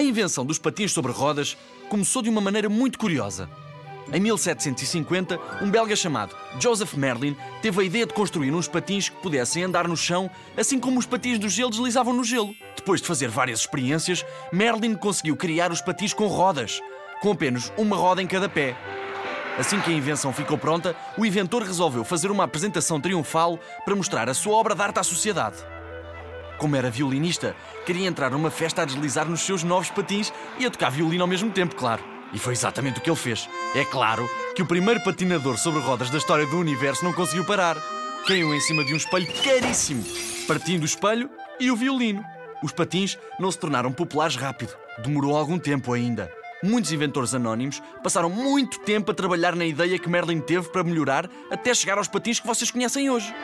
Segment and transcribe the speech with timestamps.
[0.00, 1.58] A invenção dos patins sobre rodas
[1.90, 3.50] começou de uma maneira muito curiosa.
[4.10, 9.16] Em 1750, um belga chamado Joseph Merlin teve a ideia de construir uns patins que
[9.16, 12.56] pudessem andar no chão, assim como os patins do gelo deslizavam no gelo.
[12.74, 16.80] Depois de fazer várias experiências, Merlin conseguiu criar os patins com rodas,
[17.20, 18.74] com apenas uma roda em cada pé.
[19.58, 24.30] Assim que a invenção ficou pronta, o inventor resolveu fazer uma apresentação triunfal para mostrar
[24.30, 25.58] a sua obra de arte à sociedade.
[26.60, 27.56] Como era violinista,
[27.86, 31.26] queria entrar numa festa a deslizar nos seus novos patins e a tocar violino ao
[31.26, 32.04] mesmo tempo, claro.
[32.34, 33.48] E foi exatamente o que ele fez.
[33.74, 37.78] É claro que o primeiro patinador sobre rodas da história do universo não conseguiu parar.
[38.26, 40.04] Caiu em cima de um espelho caríssimo,
[40.46, 42.22] partindo o espelho e o violino.
[42.62, 44.76] Os patins não se tornaram populares rápido.
[44.98, 46.30] Demorou algum tempo ainda.
[46.62, 51.26] Muitos inventores anónimos passaram muito tempo a trabalhar na ideia que Merlin teve para melhorar
[51.50, 53.34] até chegar aos patins que vocês conhecem hoje.